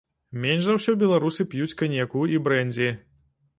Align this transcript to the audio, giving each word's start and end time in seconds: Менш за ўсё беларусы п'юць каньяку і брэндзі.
Менш 0.45 0.63
за 0.67 0.77
ўсё 0.77 0.95
беларусы 1.03 1.47
п'юць 1.53 1.77
каньяку 1.83 2.25
і 2.35 2.43
брэндзі. 2.49 2.93